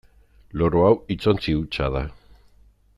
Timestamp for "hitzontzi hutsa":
1.15-1.91